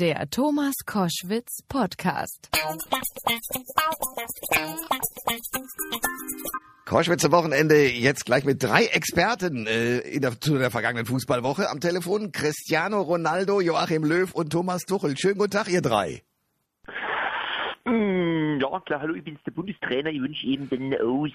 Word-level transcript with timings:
Der 0.00 0.30
Thomas 0.30 0.76
Koschwitz 0.86 1.62
Podcast. 1.68 2.48
Koschwitzer 6.86 7.30
Wochenende 7.30 7.86
jetzt 7.90 8.24
gleich 8.24 8.46
mit 8.46 8.62
drei 8.62 8.84
Experten 8.86 9.66
äh, 9.66 9.98
in 9.98 10.22
der, 10.22 10.40
zu 10.40 10.56
der 10.56 10.70
vergangenen 10.70 11.04
Fußballwoche 11.04 11.68
am 11.68 11.80
Telefon. 11.80 12.32
Cristiano 12.32 13.02
Ronaldo, 13.02 13.60
Joachim 13.60 14.04
Löw 14.04 14.32
und 14.32 14.50
Thomas 14.50 14.86
Tuchel. 14.86 15.18
Schönen 15.18 15.36
guten 15.36 15.50
Tag, 15.50 15.68
ihr 15.68 15.82
drei. 15.82 16.22
Mm, 17.84 18.58
Ja, 18.58 18.80
klar, 18.80 19.02
hallo, 19.02 19.12
ich 19.14 19.24
bin's, 19.24 19.42
der 19.44 19.52
Bundestrainer. 19.52 20.08
Ich 20.08 20.22
wünsche 20.22 20.46
Ihnen 20.46 20.70
den 20.70 20.94
oh, 20.94 21.26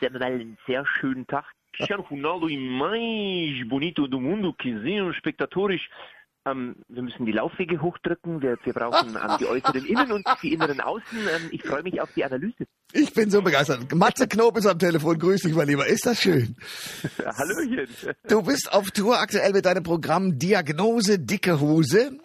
sagen 0.00 0.14
wir 0.14 0.20
mal, 0.20 0.32
einen 0.32 0.56
sehr 0.66 0.86
schönen 0.86 1.26
Tag. 1.26 1.44
Cristiano 1.76 2.04
Ronaldo 2.04 2.46
im 2.46 2.78
mais 2.78 3.68
bonito 3.68 4.06
do 4.06 4.18
mundo, 4.18 4.54
que 4.54 4.80
sehen 4.80 5.12
spektatorisch. 5.12 5.90
Ähm, 6.46 6.76
wir 6.88 7.02
müssen 7.02 7.24
die 7.24 7.32
Laufwege 7.32 7.80
hochdrücken. 7.80 8.42
Wir, 8.42 8.58
wir 8.62 8.72
brauchen 8.72 9.16
ähm, 9.16 9.36
die 9.40 9.46
äußeren 9.46 9.84
Innen 9.86 10.12
und 10.12 10.26
die 10.42 10.52
inneren 10.52 10.80
Außen. 10.80 11.18
Ähm, 11.18 11.48
ich 11.50 11.62
freue 11.62 11.82
mich 11.82 12.00
auf 12.00 12.10
die 12.14 12.24
Analyse. 12.24 12.66
Ich 12.92 13.12
bin 13.14 13.30
so 13.30 13.40
begeistert. 13.40 13.94
Matze 13.94 14.28
Knob 14.28 14.56
ist 14.58 14.66
am 14.66 14.78
Telefon. 14.78 15.18
Grüß 15.18 15.42
dich, 15.42 15.54
mein 15.54 15.68
Lieber. 15.68 15.86
Ist 15.86 16.06
das 16.06 16.20
schön? 16.20 16.56
Hallöchen. 17.18 17.88
Du 18.28 18.42
bist 18.42 18.72
auf 18.72 18.90
Tour 18.90 19.18
aktuell 19.18 19.52
mit 19.52 19.64
deinem 19.64 19.82
Programm 19.82 20.38
Diagnose 20.38 21.18
Dicke 21.18 21.60
Hose. 21.60 22.18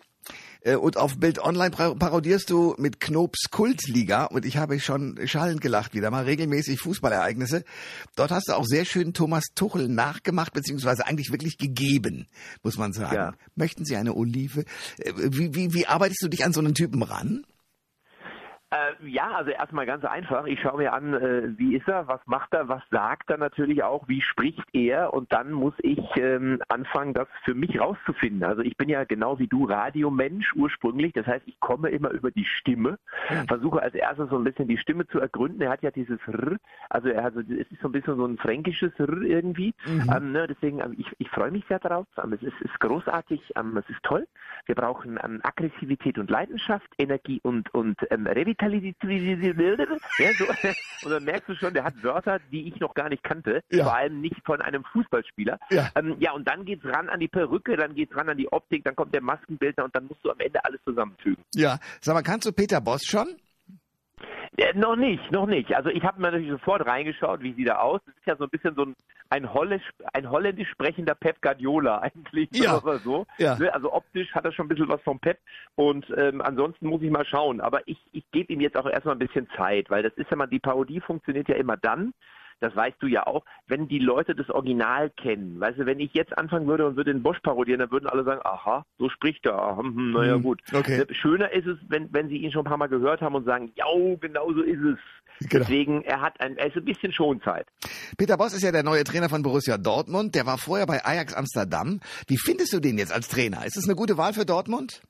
Äh, 0.61 0.75
Und 0.75 0.97
auf 0.97 1.17
Bild 1.17 1.39
Online 1.39 1.71
par- 1.71 1.95
parodierst 1.95 2.49
du 2.49 2.75
mit 2.77 2.99
Knobs 2.99 3.49
Kultliga 3.49 4.25
und 4.25 4.45
ich 4.45 4.57
habe 4.57 4.79
schon 4.79 5.19
schallend 5.25 5.61
gelacht 5.61 5.93
wieder 5.93 6.11
mal 6.11 6.25
regelmäßig 6.25 6.79
Fußballereignisse. 6.79 7.63
Dort 8.15 8.31
hast 8.31 8.49
du 8.49 8.53
auch 8.53 8.65
sehr 8.65 8.85
schön 8.85 9.13
Thomas 9.13 9.45
Tuchel 9.55 9.87
nachgemacht 9.87 10.53
beziehungsweise 10.53 11.05
eigentlich 11.07 11.31
wirklich 11.31 11.57
gegeben, 11.57 12.27
muss 12.63 12.77
man 12.77 12.91
sagen. 12.93 13.15
Ja. 13.15 13.33
Möchten 13.55 13.85
Sie 13.85 13.95
eine 13.95 14.13
Olive? 14.15 14.65
Äh, 14.97 15.13
Wie, 15.15 15.55
wie, 15.55 15.73
wie 15.73 15.85
arbeitest 15.87 16.21
du 16.23 16.27
dich 16.27 16.43
an 16.43 16.53
so 16.53 16.59
einen 16.59 16.73
Typen 16.75 17.03
ran? 17.03 17.45
Äh, 18.71 19.07
ja, 19.07 19.31
also 19.31 19.49
erstmal 19.49 19.87
ganz 19.87 20.05
einfach. 20.05 20.45
Ich 20.45 20.61
schaue 20.61 20.77
mir 20.77 20.93
an, 20.93 21.15
äh, 21.15 21.57
wie 21.57 21.75
ist 21.75 21.87
er, 21.87 22.07
was 22.07 22.21
macht 22.27 22.53
er, 22.53 22.67
was 22.67 22.83
sagt 22.91 23.31
er 23.31 23.37
natürlich 23.37 23.81
auch, 23.81 24.07
wie 24.07 24.21
spricht 24.21 24.63
er 24.73 25.11
und 25.11 25.33
dann 25.33 25.51
muss 25.51 25.73
ich 25.79 25.99
ähm, 26.17 26.61
anfangen, 26.69 27.15
das 27.15 27.27
für 27.45 27.55
mich 27.55 27.79
rauszufinden. 27.79 28.43
Also 28.43 28.61
ich 28.61 28.77
bin 28.77 28.87
ja 28.87 29.05
genau 29.05 29.39
wie 29.39 29.47
du 29.47 29.65
Radiomensch 29.65 30.53
ursprünglich, 30.55 31.13
das 31.13 31.25
heißt, 31.25 31.47
ich 31.47 31.59
komme 31.59 31.89
immer 31.89 32.11
über 32.11 32.29
die 32.29 32.45
Stimme, 32.45 32.99
versuche 33.47 33.81
als 33.81 33.95
erstes 33.95 34.29
so 34.29 34.37
ein 34.37 34.43
bisschen 34.43 34.67
die 34.67 34.77
Stimme 34.77 35.07
zu 35.07 35.19
ergründen. 35.19 35.61
Er 35.63 35.71
hat 35.71 35.81
ja 35.81 35.89
dieses 35.89 36.19
R, 36.27 36.57
also 36.91 37.09
er 37.09 37.23
hat, 37.23 37.33
so- 37.33 37.39
es 37.39 37.71
ist 37.71 37.81
so 37.81 37.87
ein 37.87 37.91
bisschen 37.91 38.17
so 38.17 38.25
ein 38.27 38.37
fränkisches 38.37 38.91
R 38.99 39.21
irgendwie. 39.23 39.73
Ähm, 40.15 40.31
ne, 40.31 40.45
deswegen, 40.45 40.79
ähm, 40.79 40.93
ich, 40.95 41.07
ich 41.17 41.29
freue 41.31 41.49
mich 41.49 41.65
sehr 41.69 41.79
darauf. 41.79 42.05
Ähm, 42.23 42.33
es 42.33 42.43
ist, 42.43 42.61
ist 42.61 42.79
großartig, 42.79 43.41
ähm, 43.55 43.77
es 43.77 43.89
ist 43.89 44.03
toll. 44.03 44.27
Wir 44.67 44.75
brauchen 44.75 45.19
ähm, 45.23 45.39
Aggressivität 45.41 46.19
und 46.19 46.29
Leidenschaft, 46.29 46.87
Energie 46.99 47.39
und, 47.41 47.73
und 47.73 47.97
ähm, 48.11 48.27
Revitalität. 48.27 48.58
Ja, 50.19 50.33
so. 50.33 50.45
Und 51.05 51.11
dann 51.11 51.23
merkst 51.23 51.47
du 51.49 51.55
schon, 51.55 51.73
der 51.73 51.83
hat 51.85 51.93
Wörter, 52.03 52.39
die 52.51 52.67
ich 52.67 52.79
noch 52.79 52.93
gar 52.93 53.09
nicht 53.09 53.23
kannte, 53.23 53.63
Ja. 53.71 53.85
vor 53.85 53.95
allem 53.95 54.19
nicht 54.21 54.35
von 54.45 54.61
einem 54.61 54.83
Fußballspieler. 54.83 55.57
Ja. 55.71 55.89
Ähm, 55.95 56.17
ja, 56.19 56.33
und 56.33 56.47
dann 56.47 56.65
geht's 56.65 56.83
ran 56.85 57.07
an 57.09 57.19
die 57.21 57.29
Perücke, 57.29 57.77
dann 57.77 57.95
geht's 57.95 58.15
ran 58.15 58.27
an 58.29 58.37
die 58.37 58.51
Optik, 58.51 58.83
dann 58.83 58.95
kommt 58.95 59.13
der 59.13 59.21
Maskenbildner 59.21 59.85
und 59.85 59.95
dann 59.95 60.07
musst 60.07 60.23
du 60.23 60.29
am 60.31 60.39
Ende 60.39 60.63
alles 60.65 60.81
zusammenfügen. 60.83 61.43
Ja, 61.55 61.79
sag 62.01 62.13
mal, 62.15 62.21
kannst 62.21 62.47
du 62.47 62.51
Peter 62.51 62.81
Boss 62.81 63.01
schon? 63.05 63.27
Noch 64.75 64.95
nicht, 64.95 65.31
noch 65.31 65.45
nicht. 65.45 65.73
Also 65.75 65.89
ich 65.89 66.03
habe 66.03 66.19
mir 66.19 66.27
natürlich 66.31 66.51
sofort 66.51 66.85
reingeschaut, 66.85 67.41
wie 67.41 67.53
sieht 67.53 67.67
er 67.67 67.81
aus. 67.81 68.01
Das 68.05 68.15
ist 68.15 68.25
ja 68.25 68.35
so 68.35 68.43
ein 68.45 68.49
bisschen 68.49 68.75
so 68.75 68.83
ein, 68.83 68.95
ein, 69.29 69.53
holländisch, 69.53 69.89
ein 70.13 70.29
holländisch 70.29 70.69
sprechender 70.69 71.15
Pep 71.15 71.41
Guardiola 71.41 71.97
eigentlich, 72.01 72.49
Ja. 72.51 72.79
mal 72.83 72.99
so. 73.03 73.25
Ja. 73.37 73.57
Ne, 73.57 73.73
Also 73.73 73.93
optisch 73.93 74.33
hat 74.33 74.45
er 74.45 74.51
schon 74.51 74.65
ein 74.65 74.69
bisschen 74.69 74.89
was 74.89 75.01
vom 75.01 75.19
Pep 75.19 75.37
und 75.75 76.05
ähm, 76.17 76.41
ansonsten 76.41 76.87
muss 76.87 77.01
ich 77.01 77.09
mal 77.11 77.25
schauen. 77.25 77.61
Aber 77.61 77.81
ich, 77.87 77.97
ich 78.11 78.23
gebe 78.31 78.51
ihm 78.53 78.61
jetzt 78.61 78.77
auch 78.77 78.85
erstmal 78.85 79.15
ein 79.15 79.19
bisschen 79.19 79.47
Zeit, 79.55 79.89
weil 79.89 80.03
das 80.03 80.13
ist 80.13 80.29
ja 80.29 80.35
mal, 80.37 80.47
die 80.47 80.59
Parodie 80.59 80.99
funktioniert 80.99 81.47
ja 81.47 81.55
immer 81.55 81.77
dann, 81.77 82.13
das 82.59 82.75
weißt 82.75 82.97
du 83.01 83.07
ja 83.07 83.25
auch, 83.27 83.43
wenn 83.67 83.87
die 83.87 83.99
Leute 83.99 84.35
das 84.35 84.49
Original 84.49 85.09
kennen. 85.09 85.59
Weißt 85.59 85.79
du, 85.79 85.85
wenn 85.85 85.99
ich 85.99 86.13
jetzt 86.13 86.37
anfangen 86.37 86.67
würde 86.67 86.85
und 86.87 86.95
würde 86.97 87.13
den 87.13 87.23
Bosch 87.23 87.39
parodieren, 87.41 87.79
dann 87.79 87.91
würden 87.91 88.07
alle 88.07 88.23
sagen, 88.23 88.41
aha, 88.43 88.85
so 88.97 89.09
spricht 89.09 89.45
er. 89.45 89.55
Aha, 89.57 89.81
hm, 89.81 90.11
naja 90.11 90.35
Hm, 90.35 90.43
gut. 90.43 90.61
okay. 90.73 91.05
Schöner 91.11 91.51
ist 91.51 91.67
es, 91.67 91.77
wenn, 91.87 92.11
wenn 92.13 92.29
sie 92.29 92.37
ihn 92.37 92.51
schon 92.51 92.61
ein 92.65 92.69
paar 92.69 92.77
Mal 92.77 92.87
gehört 92.89 93.21
haben 93.21 93.35
und 93.35 93.45
sagen, 93.45 93.71
ja, 93.75 93.85
genau 94.19 94.51
so 94.53 94.61
ist 94.61 94.79
es. 94.81 94.97
Genau. 95.47 95.63
Deswegen, 95.63 96.01
er 96.03 96.19
hat 96.21 96.41
ein, 96.41 96.57
er 96.57 96.67
ist 96.67 96.75
ein 96.75 96.83
bisschen 96.83 97.13
Schonzeit. 97.13 97.65
Peter 98.17 98.35
Boss 98.35 98.53
ist 98.53 98.61
ja 98.61 98.73
der 98.73 98.83
neue 98.83 99.05
Trainer 99.05 99.29
von 99.29 99.41
Borussia 99.41 99.77
Dortmund. 99.77 100.35
Der 100.35 100.45
war 100.45 100.57
vorher 100.57 100.85
bei 100.85 101.05
Ajax 101.05 101.33
Amsterdam. 101.33 102.01
Wie 102.27 102.37
findest 102.37 102.73
du 102.73 102.81
den 102.81 102.97
jetzt 102.97 103.13
als 103.13 103.29
Trainer? 103.29 103.65
Ist 103.65 103.77
es 103.77 103.85
eine 103.85 103.95
gute 103.95 104.17
Wahl 104.17 104.33
für 104.33 104.45
Dortmund? 104.45 105.01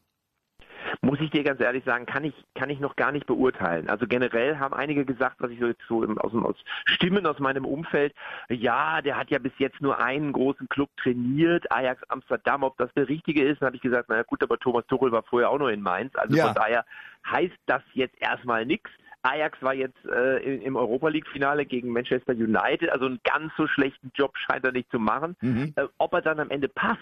Muss 1.02 1.20
ich 1.20 1.30
dir 1.32 1.44
ganz 1.44 1.62
ehrlich 1.62 1.84
sagen, 1.84 2.06
kann 2.06 2.24
ich, 2.24 2.34
kann 2.56 2.70
ich 2.70 2.80
noch 2.80 2.96
gar 2.96 3.12
nicht 3.12 3.26
beurteilen. 3.26 3.90
Also 3.90 4.08
generell 4.08 4.58
haben 4.58 4.74
einige 4.74 5.06
gesagt, 5.06 5.38
was 5.40 5.52
ich 5.52 5.60
so 5.60 5.72
so 5.88 6.04
im, 6.04 6.18
aus, 6.18 6.34
aus 6.34 6.56
Stimmen 6.86 7.26
aus 7.26 7.40
meinem 7.40 7.66
Umfeld, 7.66 8.14
ja, 8.50 9.02
der 9.02 9.18
hat 9.18 9.30
ja 9.30 9.40
bis 9.40 9.54
jetzt 9.58 9.82
nur 9.82 10.00
einen 10.00 10.32
großen 10.32 10.68
Club 10.70 10.90
trainiert, 10.98 11.72
Ajax 11.72 12.02
Amsterdam, 12.10 12.64
ob 12.64 12.78
das 12.78 12.94
der 12.94 13.08
richtige 13.10 13.44
ist, 13.44 13.62
dann 13.62 13.68
habe 13.68 13.76
ich 13.76 13.82
gesagt, 13.82 14.10
naja 14.10 14.24
gut, 14.24 14.44
aber 14.44 14.58
Thomas 14.58 14.86
Tuchel 14.88 15.12
war 15.12 15.24
vorher 15.24 15.50
auch 15.50 15.60
noch 15.60 15.70
in 15.70 15.82
Mainz, 15.82 16.16
also 16.16 16.36
Ja. 16.36 16.48
von 16.48 16.56
daher 16.56 16.86
heißt 17.30 17.56
das 17.66 17.82
jetzt 17.94 18.20
erstmal 18.22 18.66
nichts. 18.66 18.90
Ajax 19.22 19.62
war 19.62 19.74
jetzt 19.74 20.06
äh, 20.06 20.38
im 20.64 20.76
Europa 20.76 21.10
League 21.10 21.28
Finale 21.28 21.66
gegen 21.66 21.90
Manchester 21.92 22.34
United, 22.34 22.90
also 22.90 23.06
einen 23.06 23.20
ganz 23.24 23.52
so 23.58 23.68
schlechten 23.68 24.12
Job 24.16 24.38
scheint 24.38 24.64
er 24.64 24.72
nicht 24.72 24.90
zu 24.92 25.00
machen. 25.00 25.36
Mhm. 25.42 25.74
Äh, 25.76 25.88
ob 25.98 26.14
er 26.14 26.22
dann 26.22 26.40
am 26.40 26.50
Ende 26.50 26.70
passt, 26.70 27.02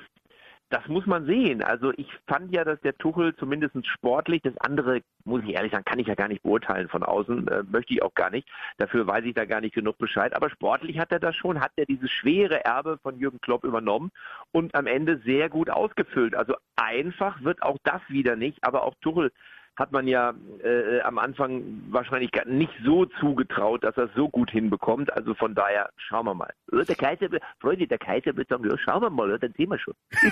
das 0.69 0.85
muss 0.87 1.05
man 1.05 1.25
sehen. 1.25 1.63
Also 1.63 1.93
ich 1.95 2.07
fand 2.27 2.53
ja, 2.53 2.65
dass 2.65 2.79
der 2.81 2.97
Tuchel 2.97 3.35
zumindest 3.37 3.75
sportlich, 3.87 4.41
das 4.41 4.57
andere, 4.57 5.01
muss 5.23 5.41
ich 5.43 5.53
ehrlich 5.53 5.71
sagen, 5.71 5.85
kann 5.85 5.99
ich 5.99 6.07
ja 6.07 6.15
gar 6.15 6.27
nicht 6.27 6.43
beurteilen 6.43 6.89
von 6.89 7.03
außen, 7.03 7.47
äh, 7.47 7.63
möchte 7.63 7.93
ich 7.93 8.03
auch 8.03 8.13
gar 8.13 8.29
nicht. 8.29 8.49
Dafür 8.77 9.07
weiß 9.07 9.23
ich 9.23 9.33
da 9.33 9.45
gar 9.45 9.61
nicht 9.61 9.75
genug 9.75 9.97
Bescheid. 9.97 10.35
Aber 10.35 10.49
sportlich 10.49 10.99
hat 10.99 11.11
er 11.11 11.19
das 11.19 11.35
schon, 11.35 11.61
hat 11.61 11.71
er 11.77 11.85
dieses 11.85 12.11
schwere 12.11 12.65
Erbe 12.65 12.99
von 13.01 13.17
Jürgen 13.17 13.39
Klopp 13.39 13.63
übernommen 13.63 14.11
und 14.51 14.75
am 14.75 14.87
Ende 14.87 15.21
sehr 15.23 15.49
gut 15.49 15.69
ausgefüllt. 15.69 16.35
Also 16.35 16.55
einfach 16.75 17.41
wird 17.43 17.63
auch 17.63 17.77
das 17.83 18.01
wieder 18.09 18.35
nicht, 18.35 18.63
aber 18.63 18.83
auch 18.83 18.95
Tuchel 19.01 19.31
hat 19.77 19.91
man 19.91 20.07
ja 20.07 20.33
äh, 20.63 21.01
am 21.01 21.19
Anfang 21.19 21.63
wahrscheinlich 21.89 22.31
gar 22.31 22.45
nicht 22.45 22.73
so 22.83 23.05
zugetraut, 23.05 23.83
dass 23.83 23.95
er 23.95 24.05
es 24.05 24.13
so 24.15 24.27
gut 24.27 24.49
hinbekommt. 24.49 25.13
Also 25.13 25.35
von 25.35 25.53
daher 25.53 25.89
schauen 25.97 26.25
wir 26.25 26.33
mal. 26.33 26.51
Der 26.71 26.95
Kaiser, 26.95 27.27
Freunde, 27.59 27.87
der 27.87 27.99
Kaiser 27.99 28.35
wird 28.35 28.49
sagen, 28.49 28.67
ja, 28.67 28.77
schauen 28.77 29.03
wir 29.03 29.09
mal, 29.11 29.37
dann 29.37 29.53
sehen 29.53 29.69
wir 29.69 29.79
schon. 29.79 29.93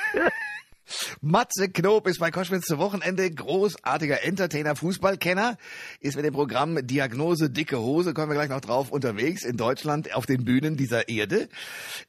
Matze 1.21 1.69
Knob 1.69 2.07
ist 2.07 2.19
bei 2.19 2.31
Koschwitz 2.31 2.65
zu 2.65 2.77
Wochenende 2.77 3.29
großartiger 3.29 4.23
Entertainer, 4.23 4.75
Fußballkenner, 4.75 5.57
ist 5.99 6.15
mit 6.15 6.25
dem 6.25 6.33
Programm 6.33 6.85
Diagnose 6.85 7.49
dicke 7.49 7.79
Hose, 7.79 8.13
kommen 8.13 8.29
wir 8.29 8.35
gleich 8.35 8.49
noch 8.49 8.61
drauf, 8.61 8.91
unterwegs 8.91 9.43
in 9.43 9.57
Deutschland 9.57 10.13
auf 10.13 10.25
den 10.25 10.45
Bühnen 10.45 10.77
dieser 10.77 11.09
Erde. 11.09 11.49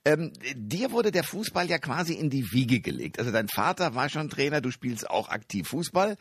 Ähm, 0.05 0.33
dir 0.55 0.93
wurde 0.93 1.11
der 1.11 1.25
Fußball 1.25 1.69
ja 1.69 1.79
quasi 1.79 2.15
in 2.15 2.31
die 2.31 2.53
Wiege 2.53 2.81
gelegt. 2.81 3.19
Also 3.19 3.31
dein 3.31 3.49
Vater 3.49 3.95
war 3.95 4.09
schon 4.09 4.29
Trainer, 4.29 4.61
du 4.61 4.71
spielst 4.71 5.09
auch 5.09 5.29
aktiv 5.29 5.69
Fußball, 5.69 6.17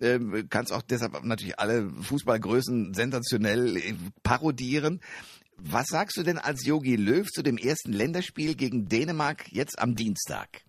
ähm, 0.00 0.46
kannst 0.48 0.72
auch 0.72 0.82
deshalb 0.82 1.22
natürlich 1.24 1.58
alle 1.58 1.90
Fußballgrößen 2.02 2.94
sensationell 2.94 3.76
äh, 3.76 3.94
parodieren. 4.22 5.00
Was 5.58 5.88
sagst 5.88 6.16
du 6.16 6.22
denn 6.22 6.38
als 6.38 6.64
Yogi 6.64 6.96
Löw 6.96 7.26
zu 7.28 7.42
dem 7.42 7.58
ersten 7.58 7.92
Länderspiel 7.92 8.54
gegen 8.54 8.88
Dänemark 8.88 9.52
jetzt 9.52 9.78
am 9.78 9.94
Dienstag? 9.94 10.62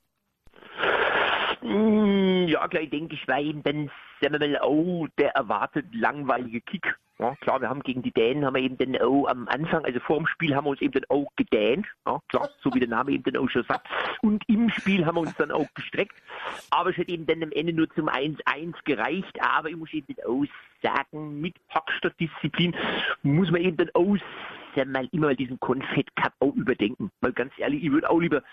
Mm, 1.62 2.48
Ja, 2.48 2.68
klar, 2.68 2.84
ich 2.84 2.90
denke, 2.90 3.16
ich 3.16 3.28
eben 3.28 3.64
dann, 3.64 3.92
sagen 4.22 4.40
wir 4.40 4.40
mal, 4.40 4.62
oh, 4.64 5.08
der 5.18 5.32
erwartet 5.36 5.86
langweilige 5.94 6.62
Kick. 6.62 6.96
Ja, 7.22 7.36
klar, 7.36 7.62
wir 7.62 7.70
haben 7.70 7.84
gegen 7.84 8.02
die 8.02 8.12
Dänen 8.12 8.44
haben 8.44 8.56
wir 8.56 8.64
eben 8.64 8.80
dann 8.80 9.00
oh 9.04 9.28
am 9.28 9.48
Anfang, 9.48 9.86
also 9.86 10.00
vor 10.00 10.18
dem 10.18 10.26
Spiel 10.26 10.56
haben 10.56 10.66
wir 10.66 10.72
uns 10.72 10.82
eben 10.82 10.94
dann 10.94 11.06
auch 11.10 11.28
gedähnt. 11.36 11.86
Ja, 12.08 12.20
klar, 12.30 12.50
so 12.64 12.74
wie 12.74 12.80
der 12.80 12.90
Name 12.90 13.12
eben 13.12 13.24
dann 13.24 13.38
auch 13.38 13.48
schon 13.48 13.64
sagt. 13.66 13.88
Und 14.24 14.44
im 14.50 14.72
Spiel 14.72 15.06
haben 15.06 15.16
wir 15.16 15.22
uns 15.22 15.36
dann 15.36 15.52
auch 15.52 15.68
gestreckt. 15.76 16.16
Aber 16.72 16.90
es 16.90 16.98
hat 16.98 17.10
eben 17.10 17.28
dann 17.28 17.44
am 17.44 17.52
Ende 17.52 17.74
nur 17.74 17.88
zum 17.92 18.10
1-1 18.10 18.74
gereicht. 18.86 19.40
Aber 19.40 19.70
ich 19.70 19.76
muss 19.76 19.94
eben 19.94 20.08
dann 20.16 20.26
auch 20.26 20.46
sagen, 20.82 21.40
mit 21.40 21.54
höchster 21.70 22.10
Disziplin 22.20 22.76
muss 23.22 23.52
man 23.52 23.62
eben 23.62 23.78
dann 23.78 23.92
auch 23.94 24.18
wir 24.76 24.86
mal 24.86 25.08
immer 25.12 25.28
mal 25.32 25.36
diesen 25.36 25.60
Konfett 25.60 26.14
Cup 26.16 26.34
auch 26.40 26.54
überdenken. 26.56 27.12
Mal 27.22 27.34
ganz 27.34 27.54
ehrlich, 27.58 27.84
ich 27.84 27.92
würde 27.92 28.10
auch 28.10 28.20
lieber 28.20 28.44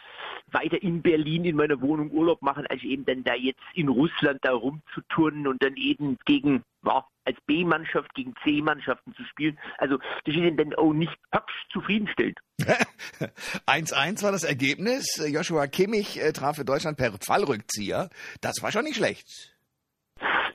weiter 0.53 0.81
in 0.82 1.03
Berlin 1.03 1.44
in 1.44 1.56
meiner 1.56 1.81
Wohnung 1.81 2.11
Urlaub 2.11 2.43
machen, 2.43 2.67
als 2.69 2.82
eben 2.82 3.05
dann 3.05 3.25
da 3.25 3.35
jetzt 3.35 3.61
in 3.75 3.88
Russland 3.88 4.38
da 4.43 4.53
rumzuturnen 4.53 5.47
und 5.47 5.62
dann 5.62 5.76
eben 5.76 6.19
gegen, 6.25 6.62
ja, 6.85 7.05
als 7.25 7.37
B-Mannschaft 7.47 8.15
gegen 8.15 8.35
C-Mannschaften 8.44 9.15
zu 9.15 9.25
spielen. 9.25 9.59
Also 9.79 9.99
das 10.25 10.35
ist 10.35 10.59
dann 10.59 10.75
auch 10.75 10.93
nicht 10.93 11.17
hübsch 11.32 11.67
zufriedenstellend. 11.73 12.38
1-1 13.67 14.23
war 14.23 14.32
das 14.32 14.44
Ergebnis. 14.44 15.06
Joshua 15.29 15.67
Kimmich 15.67 16.20
äh, 16.20 16.32
traf 16.32 16.56
für 16.56 16.65
Deutschland 16.65 16.97
per 16.97 17.12
Fallrückzieher. 17.20 18.09
Das 18.41 18.62
war 18.62 18.73
schon 18.73 18.85
nicht 18.85 18.97
schlecht. 18.97 19.55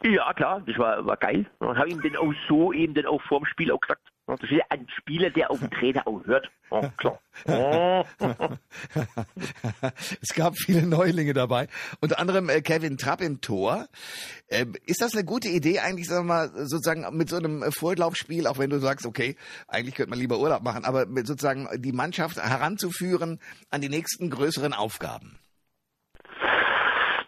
Ja, 0.03 0.33
klar, 0.33 0.61
das 0.65 0.77
war, 0.77 1.05
war 1.05 1.17
geil. 1.17 1.45
Und 1.59 1.77
habe 1.77 1.89
ihm 1.89 2.01
dann 2.01 2.17
auch 2.17 2.33
so 2.49 2.73
eben 2.73 2.93
dann 2.93 3.05
auch 3.05 3.21
vorm 3.21 3.45
Spiel 3.45 3.71
auch 3.71 3.79
gesagt, 3.79 4.01
Das 4.25 4.41
ist 4.41 4.51
ja 4.51 4.63
ein 4.69 4.87
Spieler, 4.97 5.29
der 5.31 5.51
auf 5.51 5.59
den 5.59 5.69
Trainer 5.69 6.07
auch 6.07 6.25
hört. 6.25 6.49
Oh, 6.69 6.81
klar. 6.95 7.19
Oh. 7.45 8.05
es 10.21 10.33
gab 10.33 10.55
viele 10.57 10.87
Neulinge 10.87 11.33
dabei, 11.33 11.67
unter 11.99 12.19
anderem 12.19 12.47
äh, 12.49 12.61
Kevin 12.61 12.97
Trapp 12.97 13.19
im 13.21 13.41
Tor. 13.41 13.87
Ähm, 14.49 14.75
ist 14.85 15.01
das 15.01 15.13
eine 15.13 15.25
gute 15.25 15.49
Idee 15.49 15.79
eigentlich, 15.79 16.07
sagen 16.07 16.27
wir 16.27 16.33
mal, 16.33 16.47
sozusagen 16.65 17.05
mit 17.17 17.29
so 17.29 17.35
einem 17.35 17.63
Vorlaufspiel, 17.71 18.47
auch 18.47 18.59
wenn 18.59 18.69
du 18.69 18.79
sagst, 18.79 19.05
okay, 19.05 19.35
eigentlich 19.67 19.95
könnte 19.95 20.11
man 20.11 20.19
lieber 20.19 20.39
Urlaub 20.39 20.63
machen, 20.63 20.85
aber 20.85 21.05
mit 21.05 21.27
sozusagen 21.27 21.67
die 21.81 21.91
Mannschaft 21.91 22.37
heranzuführen 22.37 23.41
an 23.71 23.81
die 23.81 23.89
nächsten 23.89 24.29
größeren 24.29 24.73
Aufgaben? 24.73 25.37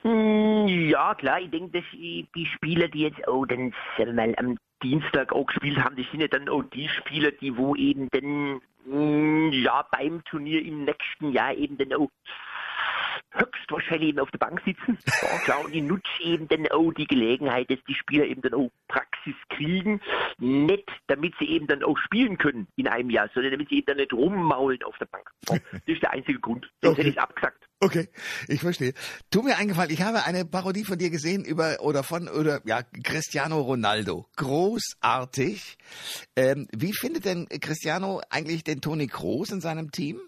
Hm, 0.03 0.68
ja, 0.68 1.13
klar, 1.15 1.41
ich 1.41 1.50
denke, 1.50 1.81
dass 1.81 1.91
die 1.91 2.48
Spieler, 2.56 2.88
die 2.88 3.01
jetzt 3.01 3.27
auch 3.27 3.45
dann 3.45 3.74
sagen 3.98 4.15
wir 4.15 4.27
mal, 4.27 4.33
am 4.38 4.57
Dienstag 4.83 5.33
auch 5.33 5.45
gespielt 5.45 5.77
haben, 5.83 5.95
die 5.95 6.07
sind 6.12 6.22
ja 6.22 6.27
dann 6.27 6.50
auch 6.50 6.63
die 6.63 6.89
Spieler, 6.89 7.31
die 7.31 7.57
wo 7.57 7.75
eben 7.75 8.10
dann 8.12 8.62
hm, 8.86 9.51
ja 9.51 9.88
beim 9.92 10.24
Turnier 10.25 10.63
im 10.63 10.86
nächsten 10.86 11.31
Jahr 11.31 11.54
eben 11.54 11.77
dann 11.77 11.94
auch 11.94 12.10
höchstwahrscheinlich 13.31 14.10
eben 14.10 14.19
auf 14.19 14.31
der 14.31 14.38
Bank 14.39 14.62
sitzen. 14.66 14.98
Ja, 15.22 15.39
klar, 15.39 15.66
und 15.66 15.74
die 15.74 15.81
nutzen 15.81 16.22
eben 16.22 16.48
dann 16.48 16.68
auch 16.68 16.92
die 16.92 17.07
Gelegenheit, 17.07 17.69
dass 17.69 17.80
die 17.88 17.95
Spieler 17.95 18.25
eben 18.25 18.42
dann 18.42 18.54
auch 18.54 18.69
Praxis 18.88 19.33
kriegen. 19.50 20.01
Nicht, 20.38 20.89
damit 21.07 21.33
sie 21.39 21.45
eben 21.50 21.68
dann 21.68 21.83
auch 21.83 21.98
spielen 21.98 22.38
können 22.38 22.68
in 22.75 22.88
einem 22.88 23.10
Jahr, 23.10 23.30
sondern 23.33 23.54
damit 23.54 23.69
sie 23.69 23.77
eben 23.77 23.88
dann 23.88 23.98
nicht 23.98 24.13
rummaulen 24.13 24.83
auf 24.83 24.98
der 24.98 25.06
Bank. 25.06 25.30
Ja, 25.50 25.57
das 25.72 25.81
ist 25.86 26.04
der 26.04 26.12
einzige 26.12 26.39
Grund. 26.39 26.69
Sonst 26.81 26.94
okay. 26.94 27.01
hätte 27.01 27.10
ich 27.10 27.18
es 27.18 27.22
abgesagt. 27.24 27.64
Okay, 27.81 28.07
ich 28.48 28.62
verstehe. 28.62 28.94
Tu 29.30 29.42
mir 29.42 29.57
eingefallen, 29.57 29.92
ich 29.92 30.01
habe 30.01 30.24
eine 30.24 30.45
Parodie 30.45 30.86
von 30.86 30.98
dir 30.98 31.10
gesehen 31.10 31.44
über 31.44 31.77
oder 31.81 32.04
von 32.04 32.30
oder 32.30 32.62
ja 32.66 32.83
Cristiano 33.04 33.60
Ronaldo. 33.60 34.27
Großartig. 34.38 35.77
Ähm, 36.38 36.68
wie 36.72 36.94
findet 36.94 37.25
denn 37.25 37.48
Cristiano 37.50 38.22
eigentlich 38.30 38.63
den 38.63 38.80
Toni 38.80 39.07
Kroos 39.07 39.51
in 39.51 39.60
seinem 39.60 39.92
Team? 39.92 40.22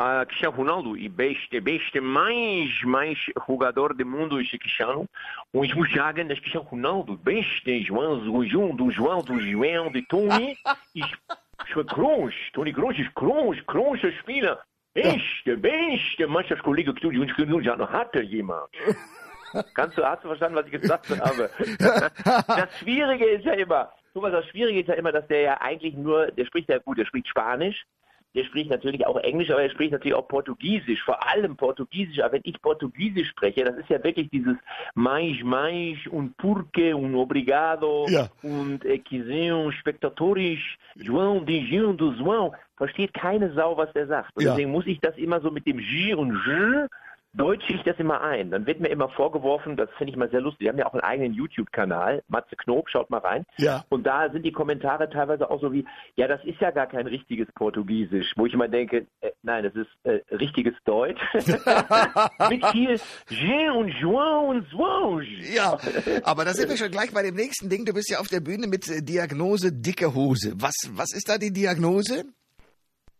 Uh, 0.00 0.24
Cristiano 0.26 0.54
Ronaldo, 0.54 0.96
e 0.96 1.08
beste, 1.08 1.60
beste 1.60 2.00
mais, 2.00 2.70
mais 2.84 3.18
jogador 3.48 3.92
do 3.94 4.06
mundo 4.06 4.38
ist 4.38 4.52
Cristiano. 4.60 5.06
Muss 5.52 5.70
sagen, 5.92 6.28
dass 6.28 6.38
Cristiano 6.38 6.68
Ronaldo, 6.68 7.16
beste 7.16 7.82
João, 7.82 8.24
João, 8.46 8.76
do 8.76 8.92
João, 8.92 9.24
do 9.24 9.40
João, 9.40 9.90
de 9.90 10.02
Toni, 10.02 10.56
ist 10.94 11.88
Kroos. 11.88 12.34
Toni 12.52 12.72
Kroos 12.72 12.96
Kroos, 13.16 13.58
großer 13.66 14.12
Spieler. 14.20 14.60
Beste, 15.02 15.56
beste 15.56 16.26
Mannschaftskollege, 16.26 16.92
die 16.94 17.18
uns 17.18 17.34
genug 17.36 17.64
noch 17.64 17.90
hatte 17.90 18.22
jemand. 18.22 18.68
Kannst 19.74 19.96
du, 19.96 20.04
hast 20.04 20.22
du 20.24 20.28
verstanden, 20.28 20.56
was 20.56 20.66
ich 20.66 20.72
gesagt 20.72 21.08
habe? 21.08 21.50
das 21.78 22.78
Schwierige 22.78 23.24
ist 23.26 23.44
ja 23.44 23.52
immer, 23.52 23.92
Thomas, 24.12 24.32
das 24.32 24.46
Schwierige 24.46 24.80
ist 24.80 24.88
ja 24.88 24.94
immer, 24.94 25.12
dass 25.12 25.26
der 25.28 25.40
ja 25.40 25.60
eigentlich 25.60 25.94
nur, 25.94 26.30
der 26.32 26.44
spricht 26.44 26.68
ja 26.68 26.78
gut, 26.78 26.98
der 26.98 27.06
spricht 27.06 27.28
Spanisch, 27.28 27.86
der 28.34 28.44
spricht 28.44 28.70
natürlich 28.70 29.06
auch 29.06 29.16
Englisch, 29.16 29.50
aber 29.50 29.62
er 29.62 29.70
spricht 29.70 29.92
natürlich 29.92 30.14
auch 30.14 30.28
Portugiesisch, 30.28 31.02
vor 31.02 31.26
allem 31.26 31.56
Portugiesisch. 31.56 32.20
Aber 32.20 32.34
wenn 32.34 32.42
ich 32.44 32.60
Portugiesisch 32.60 33.28
spreche, 33.28 33.64
das 33.64 33.76
ist 33.76 33.88
ja 33.88 34.02
wirklich 34.04 34.28
dieses 34.30 34.56
mais, 34.94 35.42
mais 35.42 35.96
und 36.10 36.36
porque 36.36 36.94
und 36.94 37.14
obrigado 37.14 38.06
ja. 38.08 38.28
und 38.42 38.84
eh, 38.84 38.98
quiser 38.98 39.72
spectatorisch, 39.72 40.78
João, 40.96 41.44
de 41.44 41.58
João, 41.58 41.94
do 41.94 42.12
João. 42.12 42.52
Versteht 42.76 43.12
keine 43.12 43.52
Sau, 43.54 43.76
was 43.76 43.92
der 43.92 44.06
sagt. 44.06 44.36
Und 44.36 44.44
ja. 44.44 44.50
deswegen 44.50 44.70
muss 44.70 44.86
ich 44.86 45.00
das 45.00 45.16
immer 45.16 45.40
so 45.40 45.50
mit 45.50 45.66
dem 45.66 45.78
J 45.80 46.16
und 46.16 46.32
J 46.46 46.88
deutsche 47.34 47.72
ich 47.72 47.82
das 47.82 47.98
immer 47.98 48.20
ein. 48.20 48.50
Dann 48.50 48.66
wird 48.66 48.80
mir 48.80 48.88
immer 48.88 49.08
vorgeworfen, 49.10 49.76
das 49.76 49.88
finde 49.98 50.12
ich 50.12 50.16
mal 50.16 50.30
sehr 50.30 50.40
lustig, 50.40 50.60
wir 50.60 50.70
haben 50.70 50.78
ja 50.78 50.86
auch 50.86 50.94
einen 50.94 51.02
eigenen 51.02 51.34
YouTube-Kanal, 51.34 52.22
Matze 52.28 52.56
Knob, 52.56 52.88
schaut 52.88 53.10
mal 53.10 53.18
rein. 53.18 53.44
Ja. 53.58 53.84
Und 53.88 54.06
da 54.06 54.30
sind 54.30 54.44
die 54.44 54.52
Kommentare 54.52 55.10
teilweise 55.10 55.50
auch 55.50 55.60
so 55.60 55.72
wie, 55.72 55.84
ja, 56.16 56.26
das 56.26 56.42
ist 56.44 56.60
ja 56.60 56.70
gar 56.70 56.86
kein 56.86 57.06
richtiges 57.06 57.48
Portugiesisch, 57.54 58.32
wo 58.36 58.46
ich 58.46 58.54
immer 58.54 58.68
denke, 58.68 59.06
äh, 59.20 59.30
nein, 59.42 59.64
das 59.64 59.74
ist 59.74 59.90
äh, 60.04 60.20
richtiges 60.34 60.74
Deutsch. 60.84 61.20
Mit 62.48 62.64
viel 62.66 63.00
Je 63.28 63.70
und 63.70 63.90
João 63.90 64.48
und 64.48 64.66
João. 64.68 65.20
Ja, 65.54 65.78
aber 66.24 66.44
da 66.44 66.54
sind 66.54 66.68
wir 66.68 66.76
schon 66.76 66.90
gleich 66.90 67.12
bei 67.12 67.22
dem 67.22 67.34
nächsten 67.34 67.68
Ding. 67.68 67.84
Du 67.84 67.92
bist 67.92 68.10
ja 68.10 68.18
auf 68.18 68.28
der 68.28 68.40
Bühne 68.40 68.66
mit 68.66 68.88
äh, 68.88 69.02
Diagnose 69.02 69.72
dicke 69.72 70.14
Hose. 70.14 70.54
Was, 70.56 70.74
was 70.92 71.12
ist 71.12 71.28
da 71.28 71.38
die 71.38 71.52
Diagnose? 71.52 72.24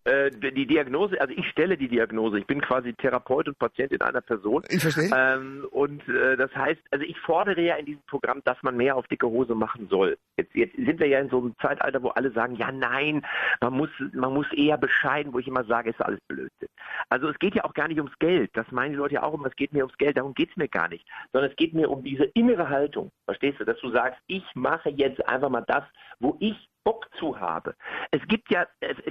Äh, 0.08 0.30
die 0.30 0.66
Diagnose, 0.66 1.20
also 1.20 1.34
ich 1.36 1.46
stelle 1.48 1.76
die 1.76 1.88
Diagnose. 1.88 2.38
Ich 2.38 2.46
bin 2.46 2.60
quasi 2.60 2.94
Therapeut 2.94 3.48
und 3.48 3.58
Patient 3.58 3.92
in 3.92 4.00
einer 4.00 4.22
Person. 4.22 4.62
Ich 4.68 4.80
verstehe. 4.80 5.10
Ähm, 5.14 5.66
und 5.70 6.08
äh, 6.08 6.36
das 6.36 6.54
heißt, 6.54 6.80
also 6.90 7.04
ich 7.04 7.18
fordere 7.20 7.60
ja 7.60 7.76
in 7.76 7.84
diesem 7.84 8.02
Programm, 8.06 8.40
dass 8.44 8.56
man 8.62 8.76
mehr 8.76 8.96
auf 8.96 9.06
dicke 9.08 9.26
Hose 9.26 9.54
machen 9.54 9.88
soll. 9.90 10.16
Jetzt, 10.38 10.54
jetzt 10.54 10.76
sind 10.76 10.98
wir 10.98 11.08
ja 11.08 11.20
in 11.20 11.28
so 11.28 11.38
einem 11.38 11.54
Zeitalter, 11.60 12.02
wo 12.02 12.08
alle 12.08 12.30
sagen, 12.32 12.56
ja 12.56 12.72
nein, 12.72 13.22
man 13.60 13.74
muss, 13.74 13.90
man 14.12 14.32
muss 14.32 14.50
eher 14.52 14.78
bescheiden, 14.78 15.32
wo 15.32 15.40
ich 15.40 15.48
immer 15.48 15.64
sage, 15.64 15.90
ist 15.90 16.00
alles 16.00 16.20
Blödsinn. 16.26 16.68
Also 17.10 17.28
es 17.28 17.38
geht 17.38 17.54
ja 17.54 17.64
auch 17.64 17.74
gar 17.74 17.88
nicht 17.88 17.98
ums 17.98 18.18
Geld. 18.18 18.50
Das 18.54 18.70
meinen 18.70 18.92
die 18.92 18.98
Leute 18.98 19.14
ja 19.14 19.22
auch 19.22 19.34
immer, 19.34 19.48
es 19.48 19.56
geht 19.56 19.72
mir 19.72 19.84
ums 19.84 19.98
Geld. 19.98 20.16
Darum 20.16 20.32
geht 20.32 20.50
es 20.50 20.56
mir 20.56 20.68
gar 20.68 20.88
nicht. 20.88 21.06
Sondern 21.32 21.50
es 21.50 21.56
geht 21.56 21.74
mir 21.74 21.90
um 21.90 22.02
diese 22.02 22.24
innere 22.24 22.68
Haltung. 22.68 23.10
Verstehst 23.26 23.60
du? 23.60 23.64
Dass 23.64 23.78
du 23.80 23.90
sagst, 23.90 24.18
ich 24.26 24.44
mache 24.54 24.88
jetzt 24.90 25.26
einfach 25.28 25.50
mal 25.50 25.64
das, 25.66 25.84
wo 26.18 26.36
ich 26.40 26.68
Bock 26.84 27.08
zu 27.18 27.38
habe. 27.38 27.74
Es 28.10 28.20
gibt 28.28 28.50
ja, 28.50 28.66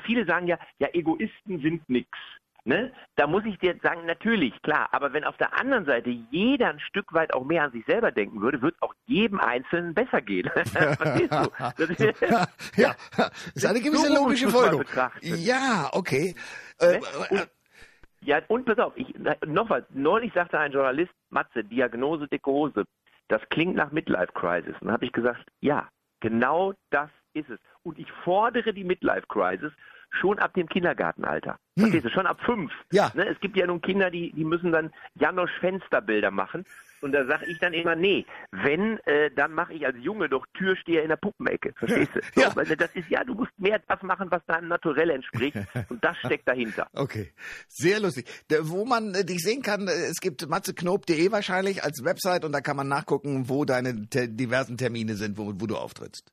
viele 0.06 0.26
sagen 0.26 0.48
ja, 0.48 0.58
ja, 0.80 0.88
Egoisten 0.94 1.62
sind 1.62 1.88
nichts. 1.90 2.18
Ne? 2.68 2.92
Da 3.16 3.28
muss 3.28 3.46
ich 3.46 3.58
dir 3.60 3.80
sagen, 3.82 4.06
natürlich, 4.06 4.62
klar, 4.62 4.90
aber 4.92 5.14
wenn 5.14 5.24
auf 5.24 5.38
der 5.38 5.58
anderen 5.58 5.86
Seite 5.86 6.10
jeder 6.10 6.68
ein 6.68 6.82
Stück 6.82 7.14
weit 7.14 7.34
auch 7.34 7.46
mehr 7.46 7.64
an 7.64 7.72
sich 7.72 7.86
selber 7.86 8.12
denken 8.12 8.42
würde, 8.42 8.62
wird 8.62 8.76
auch 8.82 8.94
jedem 9.06 9.40
Einzelnen 9.40 9.94
besser 9.94 10.22
gehen. 10.22 10.50
Verstehst 10.54 11.32
du? 11.32 11.50
Das 11.58 11.80
ist, 11.90 12.22
ja, 12.76 12.94
das 13.16 13.32
ist 13.56 13.66
eine 13.66 13.80
gewisse 13.80 14.08
so 14.08 14.22
logische 14.22 14.50
Folge. 14.50 14.84
Ja, 15.22 15.90
okay. 15.94 16.36
Ne? 16.82 16.96
Äh, 16.96 17.00
und, 17.30 17.50
ja, 18.20 18.42
und 18.50 18.66
pass 18.66 18.80
auf, 18.80 18.92
ich, 18.98 19.16
noch 19.46 19.70
was. 19.70 19.84
Neulich 19.92 20.34
sagte 20.34 20.60
ein 20.60 20.74
Journalist, 20.74 21.14
Matze, 21.30 21.64
Diagnose 21.64 22.28
dicke 22.28 22.52
Hose. 22.52 22.84
Das 23.30 23.42
klingt 23.50 23.78
nach 23.78 23.94
Midlife 23.94 24.34
Crisis. 24.34 24.76
Und 24.82 24.88
dann 24.88 24.92
habe 24.92 25.06
ich 25.06 25.14
gesagt, 25.14 25.46
ja, 25.62 25.88
genau 26.20 26.74
das 26.90 27.10
ist 27.38 27.50
es. 27.50 27.60
Und 27.84 28.00
ich 28.00 28.12
fordere 28.24 28.74
die 28.74 28.84
Midlife 28.84 29.28
Crisis 29.28 29.72
schon 30.10 30.40
ab 30.40 30.54
dem 30.54 30.68
Kindergartenalter. 30.68 31.60
Hm. 31.76 31.84
Verstehst 31.84 32.06
du? 32.06 32.10
Schon 32.10 32.28
ab 32.28 32.40
fünf. 32.46 32.72
Ja. 32.92 33.12
Ne, 33.14 33.28
es 33.28 33.40
gibt 33.40 33.58
ja 33.58 33.68
nun 33.68 33.82
Kinder, 33.82 34.10
die, 34.10 34.32
die 34.34 34.46
müssen 34.46 34.72
dann 34.72 34.92
Janosch 35.16 35.52
Fensterbilder 35.60 36.32
machen. 36.32 36.66
Und 37.02 37.12
da 37.12 37.26
sage 37.28 37.46
ich 37.46 37.60
dann 37.60 37.74
immer, 37.74 37.96
nee, 37.96 38.26
wenn, 38.52 38.98
äh, 39.06 39.30
dann 39.36 39.54
mache 39.54 39.74
ich 39.74 39.86
als 39.86 39.98
Junge 40.00 40.30
doch 40.30 40.48
Türsteher 40.58 41.04
in 41.04 41.10
der 41.10 41.18
Puppenecke. 41.18 41.74
Verstehst 41.78 42.16
du? 42.16 42.22
So, 42.36 42.42
ja. 42.42 42.56
Weil 42.56 42.66
das 42.66 42.96
ist 42.96 43.10
ja, 43.10 43.24
du 43.24 43.34
musst 43.34 43.52
mehr 43.58 43.80
das 43.88 44.02
machen, 44.02 44.30
was 44.32 44.44
deinem 44.46 44.68
Naturell 44.68 45.10
entspricht. 45.12 45.58
Und 45.90 46.04
das 46.04 46.18
steckt 46.18 46.48
dahinter. 46.48 46.88
Okay. 46.94 47.32
Sehr 47.68 48.00
lustig. 48.00 48.26
Der, 48.50 48.70
wo 48.70 48.86
man 48.86 49.14
äh, 49.14 49.24
dich 49.24 49.40
sehen 49.44 49.62
kann, 49.62 49.88
äh, 49.88 49.92
es 49.92 50.20
gibt 50.20 50.48
matzeknob.de 50.48 51.32
wahrscheinlich 51.32 51.84
als 51.84 52.04
Website 52.04 52.46
und 52.46 52.52
da 52.52 52.62
kann 52.62 52.76
man 52.76 52.88
nachgucken, 52.88 53.50
wo 53.50 53.66
deine 53.66 54.10
te 54.10 54.28
diversen 54.28 54.78
Termine 54.78 55.16
sind, 55.16 55.38
wo, 55.38 55.54
wo 55.56 55.68
du 55.68 55.76
auftrittst. 55.76 56.32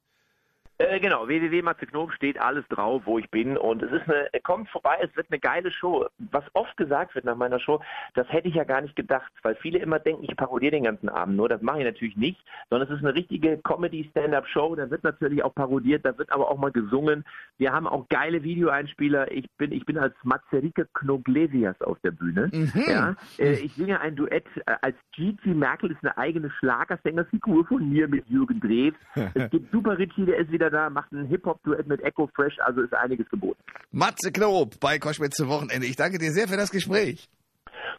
Äh, 0.79 0.99
genau, 0.99 1.29
www.matzeknob 1.29 2.13
steht 2.13 2.41
alles 2.41 2.67
drauf, 2.69 3.03
wo 3.05 3.19
ich 3.19 3.31
bin 3.31 3.57
und 3.57 3.81
es 3.83 3.93
ist 3.93 4.09
eine, 4.09 4.29
kommt 4.43 4.69
vorbei, 4.71 4.97
es 5.01 5.15
wird 5.17 5.29
eine 5.31 5.39
geile 5.39 5.71
Show. 5.71 6.07
Was 6.33 6.45
oft 6.53 6.77
gesagt 6.77 7.15
wird 7.15 7.25
nach 7.25 7.37
meiner 7.37 7.61
Show, 7.61 7.81
das 8.15 8.31
hätte 8.33 8.49
ich 8.49 8.57
ja 8.57 8.65
gar 8.65 8.81
nicht 8.81 8.97
gedacht, 8.97 9.31
weil 9.43 9.55
viele 9.55 9.79
immer 9.79 10.01
denken, 10.01 10.25
ich 10.25 10.37
parodiere 10.37 10.73
den 10.73 10.85
ganzen 10.85 11.09
Abend 11.09 11.37
nur, 11.37 11.49
das 11.49 11.63
mache 11.63 11.79
ich 11.79 11.85
natürlich 11.85 12.17
nicht, 12.17 12.45
sondern 12.71 12.89
es 12.89 12.95
ist 12.97 13.05
eine 13.05 13.15
richtige 13.15 13.59
Comedy-Stand-Up-Show, 13.59 14.75
da 14.75 14.91
wird 14.91 15.05
natürlich 15.05 15.45
auch 15.45 15.55
parodiert, 15.55 16.05
da 16.05 16.19
wird 16.19 16.33
aber 16.33 16.51
auch 16.51 16.59
mal 16.59 16.73
gesungen. 16.73 17.25
Wir 17.57 17.73
haben 17.73 17.87
auch 17.87 18.09
geile 18.09 18.43
Videoeinspieler, 18.43 19.31
ich 19.31 19.47
bin, 19.57 19.71
ich 19.71 19.87
bin 19.87 19.97
als 19.97 20.15
Mazerike 20.25 20.89
Knoglesias 20.93 21.81
auf 21.83 22.01
der 22.01 22.11
Bühne, 22.11 22.51
mhm. 22.53 22.73
ja. 22.89 23.15
Äh, 23.39 23.55
ich 23.61 23.73
singe 23.75 24.01
ein 24.01 24.17
Duett 24.17 24.47
äh, 24.67 24.75
als 24.83 24.97
Gigi 25.13 25.55
Merkel 25.55 25.93
ist 25.93 26.03
eine 26.03 26.19
eigene 26.19 26.51
Schlagersängerfigur 26.51 27.65
von 27.67 27.89
mir 27.89 28.09
mit 28.09 28.29
Jürgen 28.29 28.59
Drews. 28.59 28.95
es 29.35 29.51
gibt 29.51 29.71
Super 29.71 29.99
Richie, 29.99 30.27
der 30.27 30.39
ist 30.39 30.51
wieder 30.51 30.64
wieder 30.65 30.71
da, 30.71 30.89
macht 30.91 31.13
ein 31.13 31.27
Hip-Hop-Duett 31.27 31.87
mit 31.87 32.03
Echo 32.03 32.29
Fresh, 32.35 32.59
also 32.61 32.81
ist 32.83 32.95
einiges 32.95 33.29
geboten. 33.29 33.63
Matze 33.93 34.33
Knob 34.33 34.81
bei 34.81 34.99
Koschwitz 34.99 35.37
zu 35.37 35.49
Wochenende. 35.49 35.87
Ich 35.87 35.97
danke 35.97 36.19
dir 36.19 36.33
sehr 36.33 36.49
für 36.49 36.57
das 36.57 36.71
Gespräch. 36.71 37.29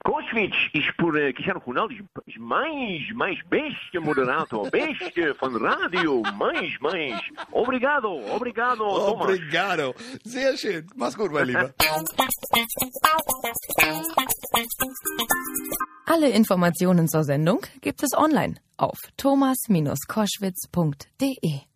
Koschwitz, 0.03 0.55
ich 0.73 0.91
por 0.97 1.13
Cristiano 1.13 1.59
Ronaldo, 1.59 1.93
ich 2.25 2.39
mais, 2.39 3.01
mais 3.13 3.37
beste 3.49 4.01
Moderator, 4.01 4.69
beste 4.71 5.35
von 5.35 5.55
Radio, 5.55 6.23
mais, 6.37 6.77
mais. 6.79 7.13
Obrigado, 7.51 8.19
obrigado, 8.35 8.83
Thomas. 8.83 9.29
Obrigado. 9.29 9.93
Sehr 10.23 10.57
schön. 10.57 10.87
Mach's 10.95 11.15
gut, 11.15 11.31
mein 11.31 11.47
Lieber. 11.47 11.71
Alle 16.07 16.29
Informationen 16.29 17.07
zur 17.07 17.23
Sendung 17.23 17.65
gibt 17.81 18.03
es 18.03 18.15
online 18.15 18.57
auf 18.77 18.99
thomas-koschwitz.de. 19.17 21.74